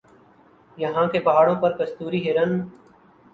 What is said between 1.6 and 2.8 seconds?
پر کستوری ہرن